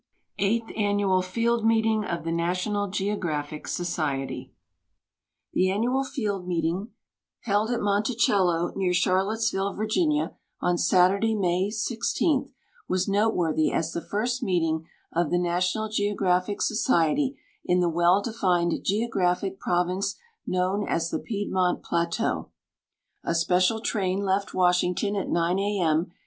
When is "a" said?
23.23-23.35, 25.61-25.79